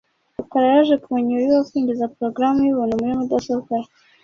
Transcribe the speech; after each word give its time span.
rukara 0.37 0.67
yaje 0.73 0.95
kumenya 1.03 1.31
uburyo 1.33 1.53
bwo 1.57 1.65
kwinjiza 1.67 2.11
porogaramu 2.13 2.59
yubuntu 2.63 2.95
kuri 2.99 3.13
mudasobwa 3.21 3.73
ye. 3.81 3.87